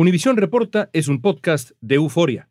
[0.00, 2.48] Univisión Reporta es un podcast de euforia.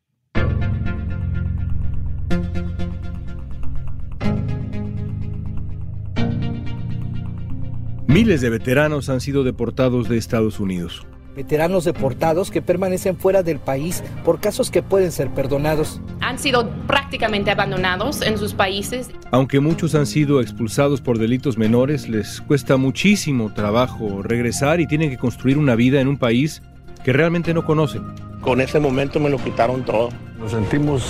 [8.05, 11.07] Miles de veteranos han sido deportados de Estados Unidos.
[11.35, 16.01] Veteranos deportados que permanecen fuera del país por casos que pueden ser perdonados.
[16.21, 19.09] Han sido prácticamente abandonados en sus países.
[19.31, 25.09] Aunque muchos han sido expulsados por delitos menores, les cuesta muchísimo trabajo regresar y tienen
[25.09, 26.61] que construir una vida en un país
[27.03, 28.03] que realmente no conocen.
[28.41, 30.09] Con ese momento me lo quitaron todo.
[30.37, 31.03] Nos sentimos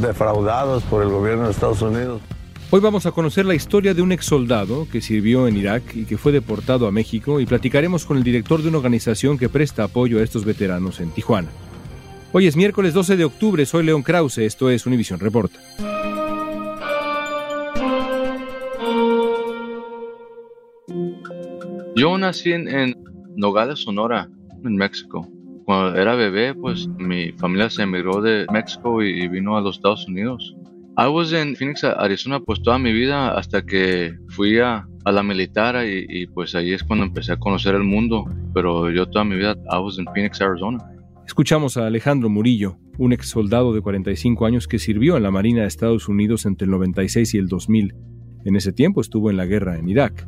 [0.00, 2.20] defraudados por el gobierno de Estados Unidos.
[2.70, 6.04] Hoy vamos a conocer la historia de un ex soldado que sirvió en Irak y
[6.04, 9.84] que fue deportado a México y platicaremos con el director de una organización que presta
[9.84, 11.48] apoyo a estos veteranos en Tijuana.
[12.30, 15.58] Hoy es miércoles 12 de octubre, soy León Krause, esto es Univisión Reporta.
[21.96, 22.94] Yo nací en, en
[23.34, 24.28] Nogales, Sonora,
[24.64, 25.28] en México.
[25.64, 29.76] Cuando era bebé, pues mi familia se emigró de México y, y vino a los
[29.76, 30.56] Estados Unidos.
[30.96, 35.22] I was en Phoenix, Arizona, pues toda mi vida hasta que fui a, a la
[35.22, 38.24] militar y, y, pues ahí es cuando empecé a conocer el mundo.
[38.52, 40.78] Pero yo toda mi vida, I was en Phoenix, Arizona.
[41.24, 45.60] Escuchamos a Alejandro Murillo, un ex soldado de 45 años que sirvió en la Marina
[45.60, 47.94] de Estados Unidos entre el 96 y el 2000.
[48.44, 50.26] En ese tiempo estuvo en la guerra en Irak.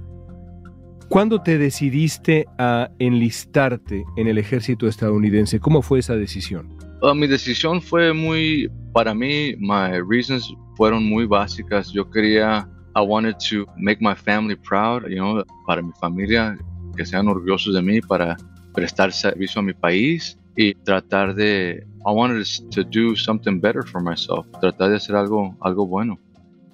[1.10, 5.58] ¿Cuándo te decidiste a enlistarte en el ejército estadounidense?
[5.58, 6.68] ¿Cómo fue esa decisión?
[7.02, 11.90] Uh, mi decisión fue muy, para mí, my reasons fueron muy básicas.
[11.90, 16.56] Yo quería, I wanted to make my family proud, you know, para mi familia,
[16.96, 18.36] que sean orgullosos de mí, para
[18.72, 24.00] prestar servicio a mi país y tratar de, I wanted to do something better for
[24.00, 26.20] myself, tratar de hacer algo, algo bueno.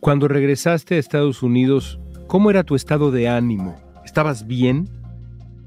[0.01, 3.86] Cuando regresaste a Estados Unidos, ¿cómo era tu estado de ánimo?
[4.17, 4.89] ¿Estabas bien?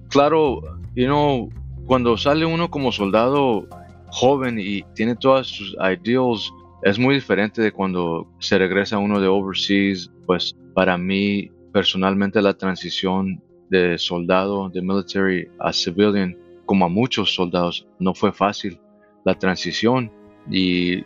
[0.09, 0.61] Claro,
[0.95, 1.51] you know,
[1.85, 3.67] cuando sale uno como soldado
[4.07, 6.51] joven y tiene todas sus ideals,
[6.81, 10.11] es muy diferente de cuando se regresa uno de overseas.
[10.25, 13.39] Pues para mí, personalmente, la transición
[13.69, 16.35] de soldado, de military a civilian,
[16.65, 18.79] como a muchos soldados, no fue fácil
[19.25, 20.11] la transición.
[20.49, 21.03] Y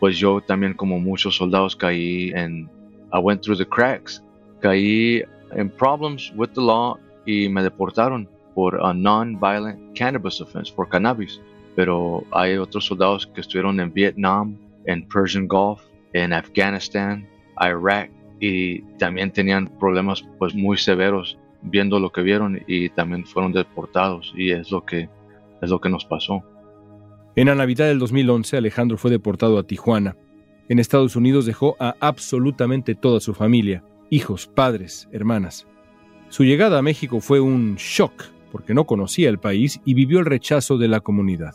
[0.00, 2.70] pues yo también, como muchos soldados, caí en.
[3.12, 4.24] I went through the cracks.
[4.62, 10.88] Caí en problems with the law y me deportaron por a non-violent cannabis offense, por
[10.88, 11.40] cannabis.
[11.74, 15.82] Pero hay otros soldados que estuvieron en Vietnam, en Persian Gulf,
[16.14, 17.28] en Afganistán,
[17.60, 23.52] Irak y también tenían problemas pues muy severos viendo lo que vieron y también fueron
[23.52, 25.08] deportados y es lo que
[25.62, 26.42] es lo que nos pasó.
[27.34, 30.16] En la Navidad del 2011 Alejandro fue deportado a Tijuana.
[30.68, 35.66] En Estados Unidos dejó a absolutamente toda su familia, hijos, padres, hermanas.
[36.28, 40.26] Su llegada a México fue un shock porque no conocía el país y vivió el
[40.26, 41.54] rechazo de la comunidad.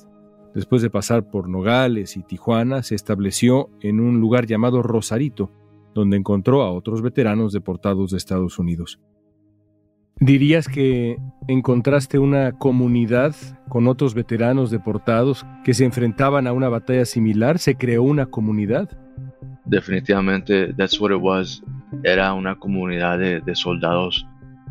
[0.54, 5.52] Después de pasar por Nogales y Tijuana, se estableció en un lugar llamado Rosarito,
[5.94, 9.00] donde encontró a otros veteranos deportados de Estados Unidos.
[10.20, 13.34] ¿Dirías que encontraste una comunidad
[13.70, 17.58] con otros veteranos deportados que se enfrentaban a una batalla similar?
[17.58, 18.90] ¿Se creó una comunidad?
[19.66, 21.64] Definitivamente, that's what it was.
[22.04, 24.26] Era una comunidad de, soldados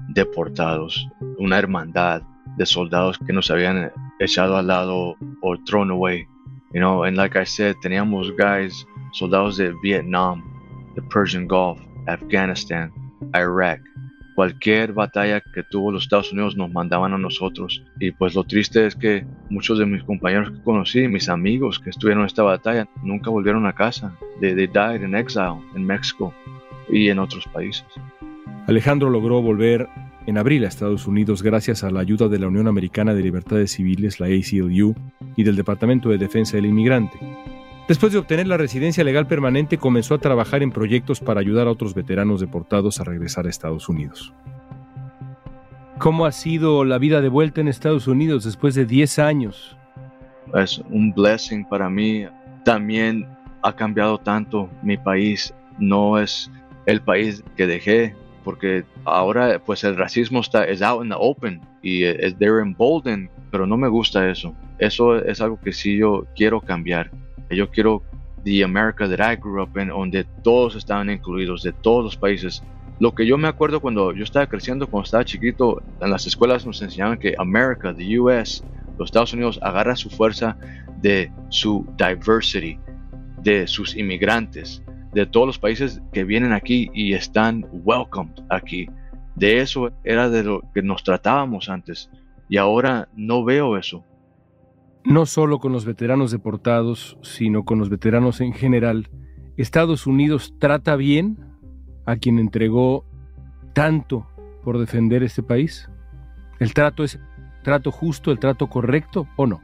[0.08, 1.08] deportados,
[1.38, 2.22] una hermandad
[2.56, 6.26] de soldados que nos habían echado al lado o thrown away.
[6.72, 10.42] You know, and like I said, teníamos guys, soldados de Vietnam,
[10.94, 12.92] the Persian Gulf, Afghanistan,
[13.34, 13.80] Iraq.
[14.34, 17.84] Cualquier batalla que tuvo los Estados Unidos nos mandaban a nosotros.
[17.98, 21.90] Y pues lo triste es que muchos de mis compañeros que conocí, mis amigos que
[21.90, 24.16] estuvieron en esta batalla, nunca volvieron a casa.
[24.40, 26.32] They, they died in exile en México
[26.92, 27.86] y en otros países.
[28.66, 29.88] Alejandro logró volver
[30.26, 33.72] en abril a Estados Unidos gracias a la ayuda de la Unión Americana de Libertades
[33.72, 34.94] Civiles, la ACLU,
[35.36, 37.18] y del Departamento de Defensa del Inmigrante.
[37.88, 41.72] Después de obtener la residencia legal permanente, comenzó a trabajar en proyectos para ayudar a
[41.72, 44.32] otros veteranos deportados a regresar a Estados Unidos.
[45.98, 49.76] ¿Cómo ha sido la vida de vuelta en Estados Unidos después de 10 años?
[50.54, 52.26] Es un blessing para mí.
[52.64, 53.26] También
[53.62, 55.52] ha cambiado tanto mi país.
[55.78, 56.50] No es
[56.86, 61.60] el país que dejé, porque ahora pues el racismo está es out in the open
[61.82, 64.54] y es they're emboldened pero no me gusta eso.
[64.78, 67.10] Eso es algo que sí yo quiero cambiar.
[67.50, 68.02] Yo quiero
[68.44, 72.62] the America that I grew up in, donde todos estaban incluidos, de todos los países.
[73.00, 76.64] Lo que yo me acuerdo cuando yo estaba creciendo, cuando estaba chiquito, en las escuelas
[76.64, 78.62] nos enseñaban que America, the US,
[78.98, 80.56] los Estados Unidos, agarra su fuerza
[81.00, 82.78] de su diversity,
[83.42, 88.86] de sus inmigrantes, de todos los países que vienen aquí y están welcomed aquí.
[89.34, 92.10] De eso era de lo que nos tratábamos antes
[92.48, 94.04] y ahora no veo eso.
[95.04, 99.08] No solo con los veteranos deportados, sino con los veteranos en general,
[99.56, 101.38] Estados Unidos trata bien
[102.04, 103.04] a quien entregó
[103.72, 104.26] tanto
[104.62, 105.88] por defender este país.
[106.58, 107.18] ¿El trato es
[107.62, 109.60] trato justo, el trato correcto o no?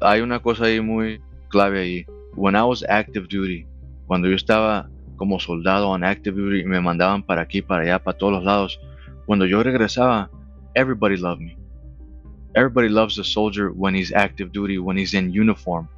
[0.00, 2.06] Hay una cosa ahí muy clave ahí.
[2.36, 3.66] When I was active duty,
[4.10, 8.02] cuando yo estaba como soldado en active duty y me mandaban para aquí, para allá,
[8.02, 8.80] para todos los lados,
[9.24, 10.28] cuando yo regresaba,
[10.74, 11.56] everybody loved me.
[12.56, 15.88] Everybody loves a soldier when he's active duty, when he's in uniform,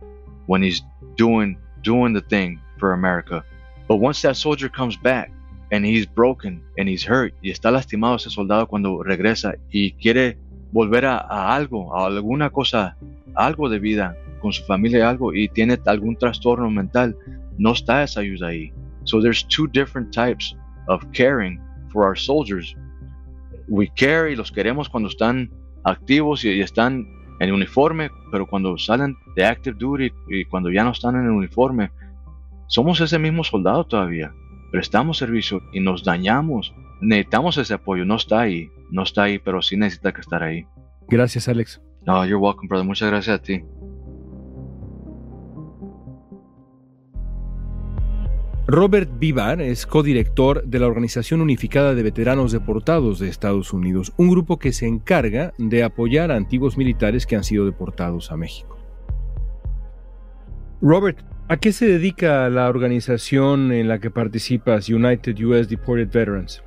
[0.46, 0.82] when he's
[1.16, 3.42] doing doing the thing for America.
[3.88, 5.32] But once that soldier comes back
[5.70, 10.36] and he's broken and he's hurt y está lastimado ese soldado cuando regresa y quiere
[10.70, 12.94] volver a, a algo, a alguna cosa,
[13.34, 17.16] algo de vida con su familia, algo y tiene algún trastorno mental,
[17.62, 18.72] no está esa ayuda ahí.
[19.04, 20.56] So there's two different types
[20.88, 21.60] of caring
[21.92, 22.76] for our soldiers.
[23.68, 25.48] We care y los queremos cuando están
[25.84, 27.06] activos y, están
[27.38, 31.30] en uniforme, pero cuando salen de active duty y cuando ya no están en el
[31.30, 31.90] uniforme,
[32.66, 34.34] somos ese mismo soldado todavía.
[34.72, 36.74] Prestamos servicio y nos dañamos.
[37.00, 38.04] Necesitamos ese apoyo.
[38.04, 40.66] No está ahí, no está ahí, pero sí necesita que estar ahí.
[41.08, 41.80] Gracias, Alex.
[42.06, 42.86] No, you're welcome, brother.
[42.86, 43.62] Muchas gracias a ti.
[48.74, 54.30] Robert Vivar es codirector de la Organización Unificada de Veteranos Deportados de Estados Unidos, un
[54.30, 58.78] grupo que se encarga de apoyar a antiguos militares que han sido deportados a México.
[60.80, 66.64] Robert, ¿a qué se dedica la organización en la que participas, United US Deported Veterans?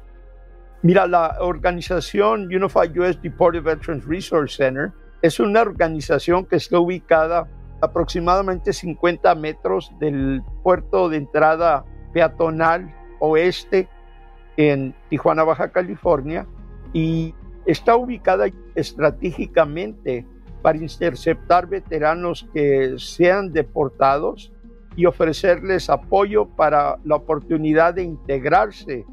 [0.83, 4.91] Mira, la organización Unified US Deported Veterans Resource Center
[5.23, 7.49] es una organización que está ubicada
[7.81, 11.83] aproximadamente 50 metros del puerto de entrada
[12.15, 13.89] peatonal oeste
[14.55, 16.47] en Tijuana, Baja California,
[16.93, 17.35] y
[17.65, 20.25] está ubicada estratégicamente
[20.61, 24.53] para interceptar veteranos que sean deportados
[24.95, 29.05] y ofrecerles apoyo para la oportunidad de integrarse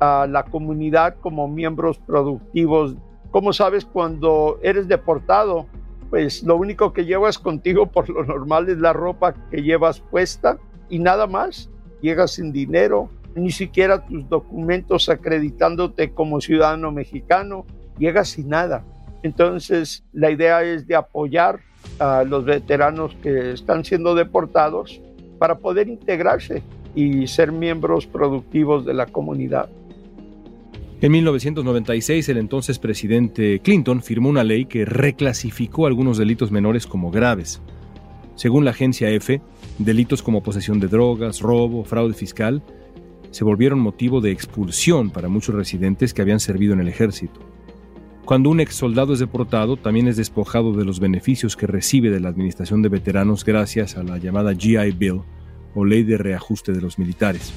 [0.00, 2.96] a la comunidad como miembros productivos.
[3.30, 5.66] Como sabes, cuando eres deportado,
[6.10, 10.58] pues lo único que llevas contigo por lo normal es la ropa que llevas puesta
[10.88, 11.70] y nada más.
[12.02, 17.64] Llegas sin dinero, ni siquiera tus documentos acreditándote como ciudadano mexicano,
[17.98, 18.84] llegas sin nada.
[19.22, 21.60] Entonces la idea es de apoyar
[21.98, 25.00] a los veteranos que están siendo deportados
[25.38, 26.62] para poder integrarse
[26.94, 29.68] y ser miembros productivos de la comunidad.
[31.00, 37.10] En 1996, el entonces presidente Clinton firmó una ley que reclasificó algunos delitos menores como
[37.10, 37.60] graves.
[38.34, 39.40] Según la agencia EFE,
[39.78, 42.62] delitos como posesión de drogas, robo, fraude fiscal,
[43.30, 47.40] se volvieron motivo de expulsión para muchos residentes que habían servido en el ejército.
[48.24, 52.20] Cuando un ex soldado es deportado, también es despojado de los beneficios que recibe de
[52.20, 55.22] la Administración de Veteranos gracias a la llamada GI Bill
[55.74, 57.52] o Ley de Reajuste de los Militares.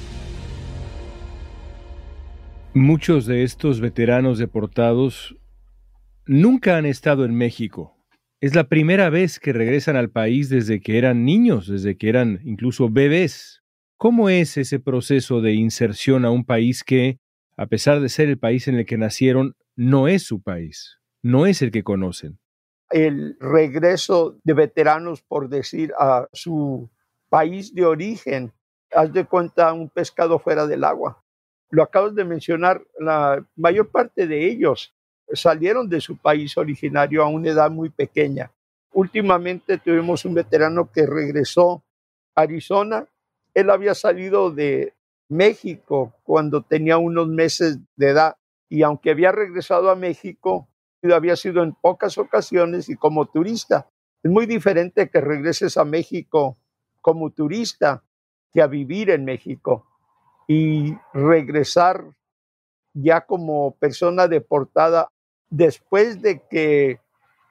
[2.74, 5.36] Muchos de estos veteranos deportados
[6.26, 7.95] nunca han estado en México.
[8.40, 12.40] Es la primera vez que regresan al país desde que eran niños, desde que eran
[12.44, 13.62] incluso bebés.
[13.96, 17.18] ¿Cómo es ese proceso de inserción a un país que,
[17.56, 21.46] a pesar de ser el país en el que nacieron, no es su país, no
[21.46, 22.38] es el que conocen?
[22.90, 26.90] El regreso de veteranos, por decir, a su
[27.30, 28.52] país de origen,
[28.92, 31.24] haz de cuenta un pescado fuera del agua
[31.70, 34.95] lo acabas de mencionar, la mayor parte de ellos
[35.32, 38.50] salieron de su país originario a una edad muy pequeña.
[38.92, 41.82] Últimamente tuvimos un veterano que regresó
[42.34, 43.06] a Arizona.
[43.54, 44.94] Él había salido de
[45.28, 48.36] México cuando tenía unos meses de edad
[48.68, 50.68] y aunque había regresado a México,
[51.12, 53.88] había sido en pocas ocasiones y como turista.
[54.22, 56.56] Es muy diferente que regreses a México
[57.00, 58.02] como turista
[58.52, 59.86] que a vivir en México
[60.48, 62.04] y regresar
[62.94, 65.10] ya como persona deportada
[65.50, 67.00] después de que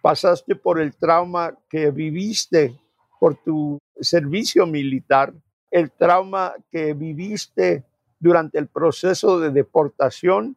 [0.01, 2.75] pasaste por el trauma que viviste
[3.19, 5.33] por tu servicio militar,
[5.71, 7.83] el trauma que viviste
[8.19, 10.55] durante el proceso de deportación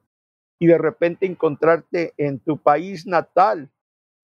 [0.59, 3.71] y de repente encontrarte en tu país natal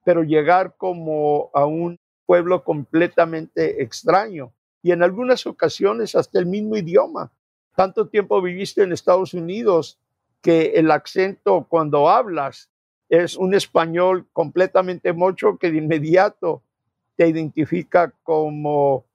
[0.04, 4.52] pero llegar como a un pueblo completamente extraño
[4.82, 7.32] y en algunas ocasiones hasta el mismo idioma.
[7.74, 9.98] Tanto tiempo viviste en Estados Unidos
[10.42, 12.70] que el acento cuando hablas
[13.22, 16.62] es un español completamente mocho que de inmediato
[17.16, 19.06] te identifica como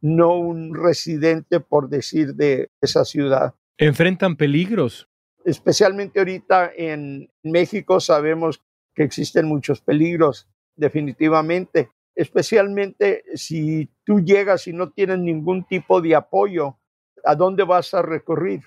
[0.00, 3.54] no un residente, por decir, de esa ciudad.
[3.78, 5.08] ¿Enfrentan peligros?
[5.44, 8.62] Especialmente ahorita en México sabemos
[8.94, 16.14] que existen muchos peligros, definitivamente, especialmente si tú llegas y no tienes ningún tipo de
[16.14, 16.78] apoyo,
[17.24, 18.62] ¿a dónde vas a recurrir?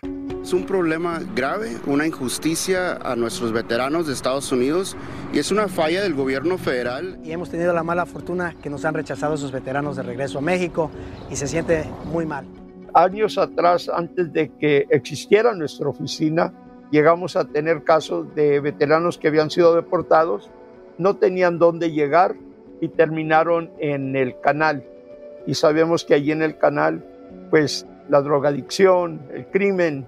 [0.50, 4.98] Es un problema grave, una injusticia a nuestros veteranos de Estados Unidos
[5.32, 7.20] y es una falla del gobierno federal.
[7.24, 10.42] Y hemos tenido la mala fortuna que nos han rechazado esos veteranos de regreso a
[10.42, 10.90] México
[11.30, 12.48] y se siente muy mal.
[12.96, 16.52] Años atrás, antes de que existiera nuestra oficina,
[16.90, 20.50] llegamos a tener casos de veteranos que habían sido deportados,
[20.98, 22.34] no tenían dónde llegar
[22.82, 24.84] y terminaron en el canal.
[25.46, 27.06] Y sabemos que allí en el canal,
[27.52, 30.08] pues la drogadicción, el crimen,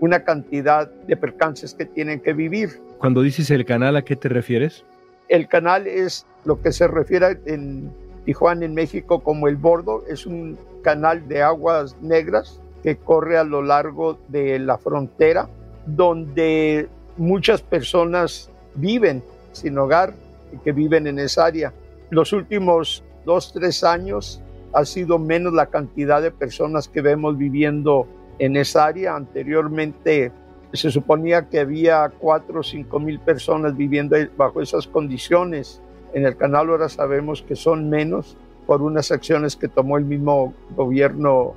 [0.00, 2.80] una cantidad de percances que tienen que vivir.
[2.98, 4.84] Cuando dices el canal, ¿a qué te refieres?
[5.28, 7.90] El canal es lo que se refiere en
[8.24, 10.04] Tijuana, en México, como el bordo.
[10.08, 15.48] Es un canal de aguas negras que corre a lo largo de la frontera,
[15.86, 19.22] donde muchas personas viven
[19.52, 20.14] sin hogar
[20.52, 21.72] y que viven en esa área.
[22.10, 24.42] Los últimos dos, tres años
[24.74, 28.06] ha sido menos la cantidad de personas que vemos viviendo
[28.38, 29.16] en esa área.
[29.16, 30.32] Anteriormente
[30.72, 35.80] se suponía que había cuatro o cinco mil personas viviendo bajo esas condiciones.
[36.12, 38.36] En el canal ahora sabemos que son menos
[38.66, 41.54] por unas acciones que tomó el mismo gobierno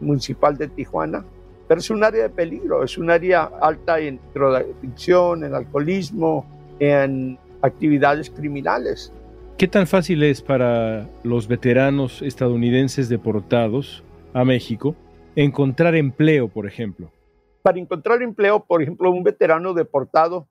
[0.00, 1.24] municipal de Tijuana.
[1.66, 6.46] Pero es un área de peligro, es un área alta en drogadicción, en alcoholismo,
[6.78, 9.12] en actividades criminales.
[9.58, 14.94] ¿Qué tan fácil es para los veteranos estadounidenses deportados a México
[15.44, 17.12] encontrar empleo, por ejemplo?
[17.62, 20.48] Para encontrar empleo, por ejemplo, un veterano deportado,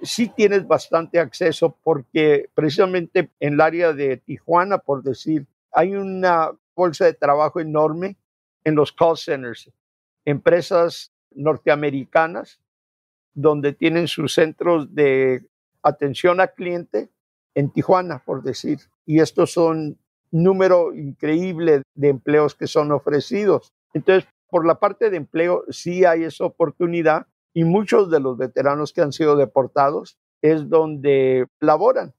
[0.00, 6.50] sí tienes bastante acceso porque precisamente en el área de Tijuana, por decir, hay una
[6.74, 8.16] bolsa de trabajo enorme
[8.64, 9.70] en los call centers,
[10.24, 12.58] empresas norteamericanas
[13.34, 15.44] donde tienen sus centros de
[15.82, 17.10] atención al cliente
[17.54, 18.78] en Tijuana, por decir.
[19.04, 19.98] Y estos son
[20.30, 23.72] número increíble de empleos que son ofrecidos.
[23.94, 28.92] Entonces, por la parte de empleo, sí hay esa oportunidad y muchos de los veteranos
[28.92, 32.14] que han sido deportados es donde laboran.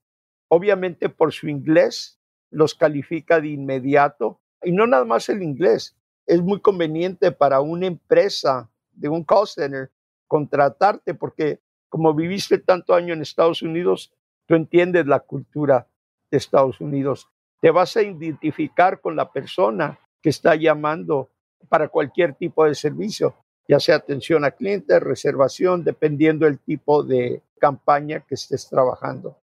[0.47, 5.95] Obviamente por su inglés los califica de inmediato y no nada más el inglés.
[6.25, 9.91] Es muy conveniente para una empresa de un call center
[10.27, 14.13] contratarte porque como viviste tanto año en Estados Unidos,
[14.47, 15.87] tú entiendes la cultura
[16.31, 17.27] de Estados Unidos.
[17.61, 21.29] Te vas a identificar con la persona que está llamando
[21.73, 23.33] para cualquier tipo de servicio,
[23.67, 29.37] ya sea atención a clientes, reservación, dependiendo del tipo de campaña que estés trabajando.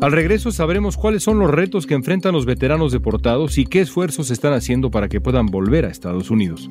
[0.00, 4.30] Al regreso sabremos cuáles son los retos que enfrentan los veteranos deportados y qué esfuerzos
[4.30, 6.70] están haciendo para que puedan volver a Estados Unidos.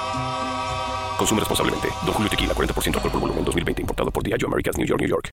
[1.21, 1.87] Consume responsablemente.
[2.03, 3.81] Don Julio Tequila, 40% alcohol por volumen, 2020.
[3.83, 5.29] Importado por Diageo Americas, New York, New York.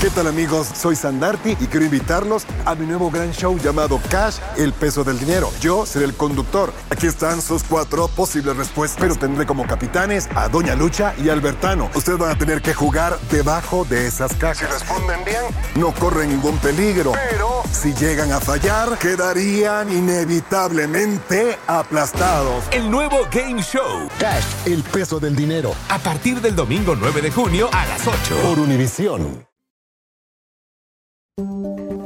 [0.00, 0.66] ¿Qué tal, amigos?
[0.74, 5.18] Soy Sandarti y quiero invitarlos a mi nuevo gran show llamado Cash, el peso del
[5.18, 5.50] dinero.
[5.60, 6.72] Yo seré el conductor.
[6.88, 11.90] Aquí están sus cuatro posibles respuestas, pero tendré como capitanes a Doña Lucha y Albertano.
[11.94, 14.58] Ustedes van a tener que jugar debajo de esas cajas.
[14.58, 15.42] Si responden bien,
[15.74, 17.12] no corren ningún peligro.
[17.30, 22.64] Pero si llegan a fallar, quedarían inevitablemente aplastados.
[22.70, 24.08] El nuevo Game Show.
[24.18, 25.72] Cash, el peso del dinero.
[25.90, 28.36] A partir del domingo 9 de junio a las 8.
[28.42, 29.46] Por Univisión.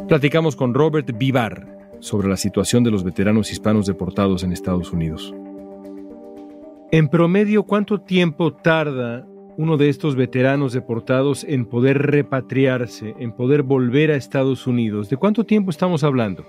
[0.08, 5.34] Platicamos con Robert Vivar sobre la situación de los veteranos hispanos deportados en Estados Unidos.
[6.92, 9.24] En promedio, ¿cuánto tiempo tarda
[9.56, 15.08] uno de estos veteranos deportados en poder repatriarse, en poder volver a Estados Unidos?
[15.08, 16.44] ¿De cuánto tiempo estamos hablando?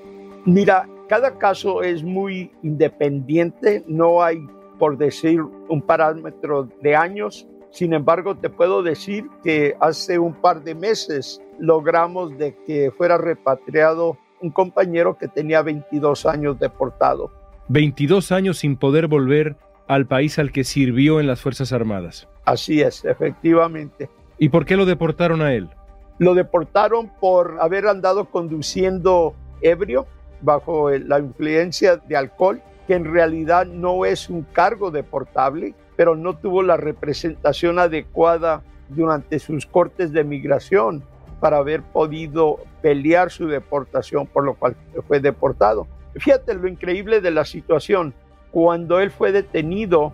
[0.46, 4.40] Mira, cada caso es muy independiente, no hay,
[4.82, 10.64] por decir, un parámetro de años, Sin embargo, te puedo decir que hace un par
[10.64, 17.32] de meses logramos de que fuera repatriado un compañero que tenía 22 años deportado.
[17.70, 19.56] 22 años sin poder volver
[19.88, 22.28] al país al que sirvió en las Fuerzas Armadas.
[22.44, 24.10] Así es, efectivamente.
[24.40, 25.70] ¿Y por qué lo deportaron a él?
[26.18, 30.08] Lo deportaron por haber andado conduciendo ebrio
[30.42, 32.62] bajo la influencia de alcohol,
[32.92, 39.40] que en realidad no es un cargo deportable, pero no tuvo la representación adecuada durante
[39.40, 41.02] sus cortes de migración
[41.40, 44.76] para haber podido pelear su deportación, por lo cual
[45.08, 45.88] fue deportado.
[46.18, 48.14] Fíjate lo increíble de la situación.
[48.52, 50.12] Cuando él fue detenido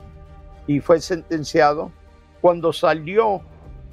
[0.67, 1.91] y fue sentenciado,
[2.41, 3.41] cuando salió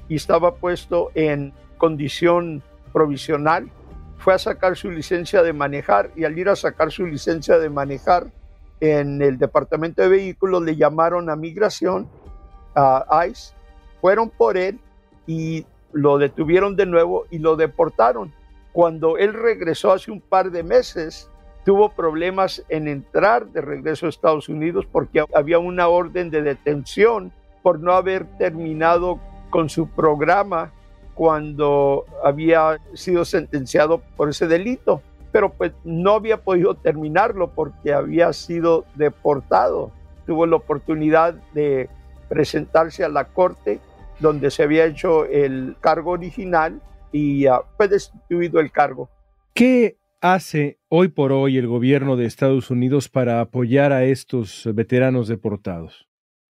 [0.07, 2.61] y estaba puesto en condición
[2.93, 3.67] provisional,
[4.19, 7.71] fue a sacar su licencia de manejar y al ir a sacar su licencia de
[7.71, 8.27] manejar
[8.79, 12.07] en el departamento de vehículos le llamaron a migración,
[12.75, 13.53] a ICE,
[14.01, 14.79] fueron por él
[15.25, 18.33] y lo detuvieron de nuevo y lo deportaron.
[18.73, 21.29] Cuando él regresó hace un par de meses,
[21.63, 27.31] tuvo problemas en entrar de regreso a Estados Unidos porque había una orden de detención
[27.63, 30.71] por no haber terminado con su programa
[31.15, 35.01] cuando había sido sentenciado por ese delito,
[35.35, 39.91] pero pues no había podido terminarlo porque había sido deportado.
[40.25, 41.89] Tuvo la oportunidad de
[42.29, 43.81] presentarse a la corte
[44.21, 49.09] donde se había hecho el cargo original y uh, fue destituido el cargo.
[49.53, 55.27] ¿Qué hace hoy por hoy el gobierno de Estados Unidos para apoyar a estos veteranos
[55.27, 56.07] deportados?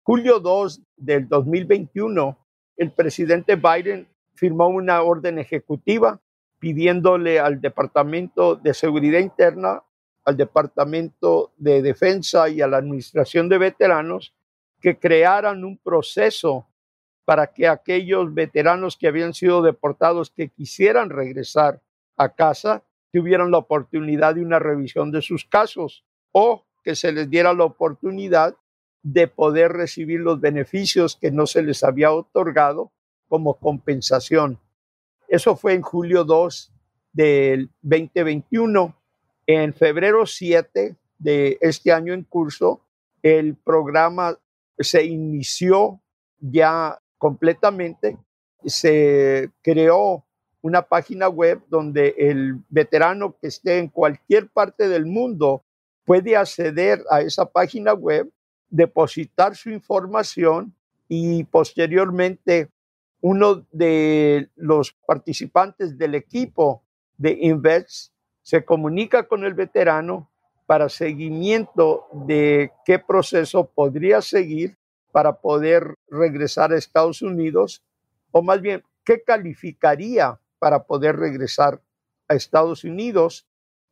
[0.04, 2.38] Julio 2 del 2021,
[2.78, 6.22] el presidente Biden firmó una orden ejecutiva
[6.60, 9.82] pidiéndole al Departamento de Seguridad Interna,
[10.24, 14.34] al Departamento de Defensa y a la Administración de Veteranos
[14.80, 16.66] que crearan un proceso
[17.24, 21.80] para que aquellos veteranos que habían sido deportados que quisieran regresar
[22.16, 27.28] a casa tuvieran la oportunidad de una revisión de sus casos o que se les
[27.28, 28.56] diera la oportunidad
[29.02, 32.92] de poder recibir los beneficios que no se les había otorgado
[33.28, 34.58] como compensación.
[35.30, 36.72] Eso fue en julio 2
[37.12, 38.96] del 2021.
[39.46, 42.80] En febrero 7 de este año en curso,
[43.22, 44.36] el programa
[44.76, 46.00] se inició
[46.40, 48.18] ya completamente.
[48.64, 50.24] Se creó
[50.62, 55.62] una página web donde el veterano que esté en cualquier parte del mundo
[56.04, 58.28] puede acceder a esa página web,
[58.68, 60.74] depositar su información
[61.06, 62.68] y posteriormente
[63.20, 66.82] uno de los participantes del equipo
[67.18, 70.30] de Invest se comunica con el veterano
[70.66, 74.76] para seguimiento de qué proceso podría seguir
[75.12, 77.82] para poder regresar a Estados Unidos,
[78.30, 81.80] o más bien, qué calificaría para poder regresar
[82.28, 83.46] a Estados Unidos,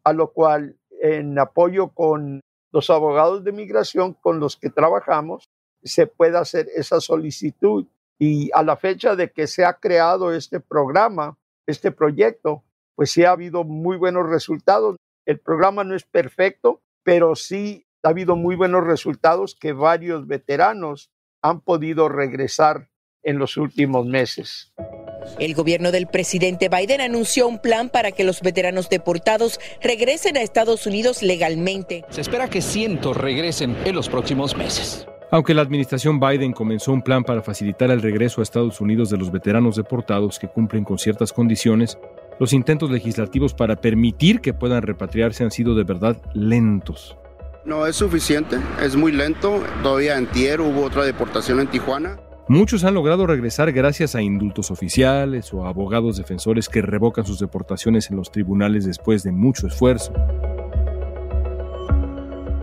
[0.04, 2.40] a lo cual en apoyo con
[2.72, 5.48] los abogados de migración con los que trabajamos,
[5.82, 7.86] se puede hacer esa solicitud
[8.18, 13.24] y a la fecha de que se ha creado este programa, este proyecto, pues sí
[13.24, 14.96] ha habido muy buenos resultados.
[15.24, 21.10] El programa no es perfecto, pero sí ha habido muy buenos resultados que varios veteranos
[21.42, 22.88] han podido regresar
[23.22, 24.72] en los últimos meses.
[25.38, 30.42] El gobierno del presidente Biden anunció un plan para que los veteranos deportados regresen a
[30.42, 32.04] Estados Unidos legalmente.
[32.08, 35.06] Se espera que cientos regresen en los próximos meses.
[35.30, 39.18] Aunque la administración Biden comenzó un plan para facilitar el regreso a Estados Unidos de
[39.18, 41.98] los veteranos deportados que cumplen con ciertas condiciones,
[42.40, 47.18] los intentos legislativos para permitir que puedan repatriarse han sido de verdad lentos.
[47.66, 49.62] No es suficiente, es muy lento.
[49.82, 52.18] Todavía en Tier hubo otra deportación en Tijuana.
[52.48, 57.38] Muchos han logrado regresar gracias a indultos oficiales o a abogados defensores que revocan sus
[57.38, 60.14] deportaciones en los tribunales después de mucho esfuerzo.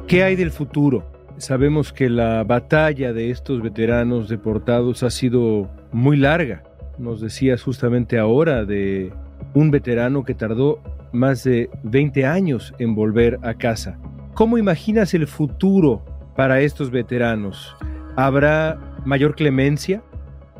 [0.08, 1.15] ¿Qué hay del futuro?
[1.38, 6.64] Sabemos que la batalla de estos veteranos deportados ha sido muy larga.
[6.98, 9.12] Nos decías justamente ahora de
[9.54, 10.80] un veterano que tardó
[11.12, 14.00] más de 20 años en volver a casa.
[14.34, 16.06] ¿Cómo imaginas el futuro
[16.38, 17.76] para estos veteranos?
[18.16, 20.02] ¿Habrá mayor clemencia?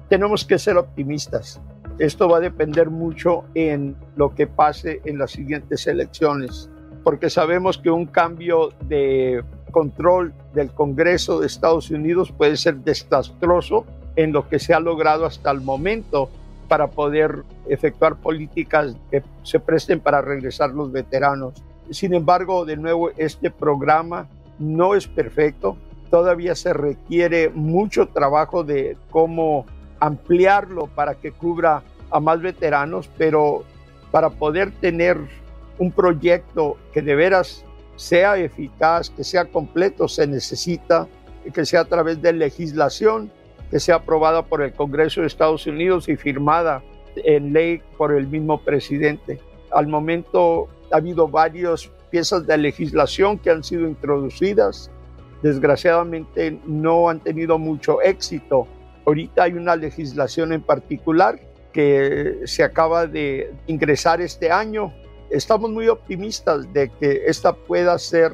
[0.10, 1.62] Tenemos que ser optimistas.
[2.00, 6.70] Esto va a depender mucho en lo que pase en las siguientes elecciones,
[7.06, 9.42] porque sabemos que un cambio de
[9.76, 13.86] control del Congreso de Estados Unidos puede ser desastroso
[14.16, 16.30] en lo que se ha logrado hasta el momento
[16.70, 21.62] para poder efectuar políticas que se presten para regresar los veteranos.
[21.90, 25.76] Sin embargo, de nuevo, este programa no es perfecto.
[26.10, 29.66] Todavía se requiere mucho trabajo de cómo
[30.00, 33.66] ampliarlo para que cubra a más veteranos, pero
[34.10, 35.18] para poder tener
[35.80, 37.65] un proyecto que de veras
[37.96, 41.08] sea eficaz, que sea completo, se necesita
[41.54, 43.32] que sea a través de legislación,
[43.70, 46.82] que sea aprobada por el Congreso de Estados Unidos y firmada
[47.16, 49.40] en ley por el mismo presidente.
[49.72, 54.90] Al momento ha habido varias piezas de legislación que han sido introducidas.
[55.42, 58.68] Desgraciadamente no han tenido mucho éxito.
[59.06, 61.40] Ahorita hay una legislación en particular
[61.72, 64.94] que se acaba de ingresar este año.
[65.36, 68.32] Estamos muy optimistas de que esta pueda ser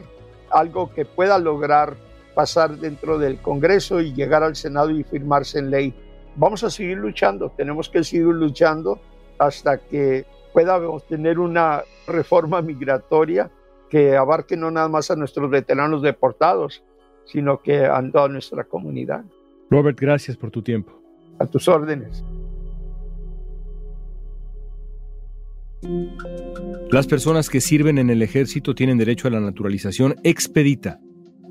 [0.51, 1.95] algo que pueda lograr
[2.35, 5.95] pasar dentro del Congreso y llegar al Senado y firmarse en ley.
[6.35, 9.01] Vamos a seguir luchando, tenemos que seguir luchando
[9.39, 13.49] hasta que pueda tener una reforma migratoria
[13.89, 16.83] que abarque no nada más a nuestros veteranos deportados,
[17.25, 19.23] sino que a toda nuestra comunidad.
[19.71, 21.01] Robert, gracias por tu tiempo.
[21.39, 22.23] A tus órdenes.
[26.91, 30.99] Las personas que sirven en el ejército tienen derecho a la naturalización expedita.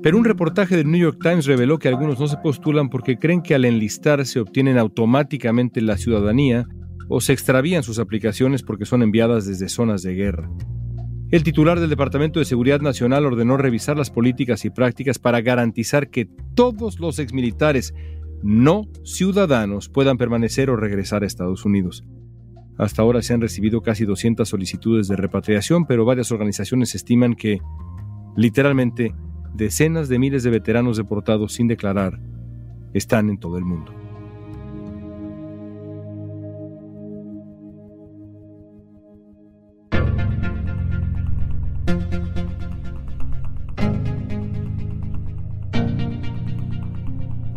[0.01, 3.41] Pero un reportaje del New York Times reveló que algunos no se postulan porque creen
[3.41, 6.65] que al enlistar se obtienen automáticamente la ciudadanía
[7.07, 10.49] o se extravían sus aplicaciones porque son enviadas desde zonas de guerra.
[11.29, 16.09] El titular del Departamento de Seguridad Nacional ordenó revisar las políticas y prácticas para garantizar
[16.09, 17.93] que todos los exmilitares
[18.43, 22.03] no ciudadanos puedan permanecer o regresar a Estados Unidos.
[22.77, 27.59] Hasta ahora se han recibido casi 200 solicitudes de repatriación, pero varias organizaciones estiman que,
[28.35, 29.13] literalmente,
[29.53, 32.19] decenas de miles de veteranos deportados sin declarar
[32.93, 33.93] están en todo el mundo.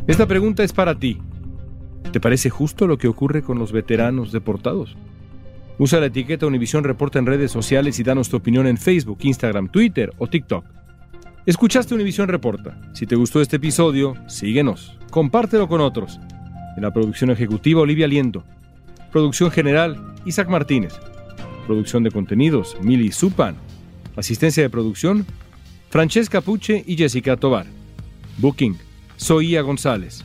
[0.06, 1.18] Esta pregunta es para ti.
[2.14, 4.96] ¿Te parece justo lo que ocurre con los veteranos deportados?
[5.78, 9.66] Usa la etiqueta Univisión Reporta en redes sociales y danos tu opinión en Facebook, Instagram,
[9.66, 10.64] Twitter o TikTok.
[11.44, 12.80] Escuchaste Univisión Reporta.
[12.92, 14.96] Si te gustó este episodio, síguenos.
[15.10, 16.20] Compártelo con otros.
[16.76, 18.44] En la producción ejecutiva, Olivia Liendo.
[19.10, 20.94] Producción general, Isaac Martínez.
[21.66, 23.56] Producción de contenidos, Mili Supan.
[24.14, 25.26] Asistencia de producción,
[25.90, 27.66] Francesca Puche y Jessica Tobar.
[28.38, 28.78] Booking,
[29.16, 30.24] Soía González.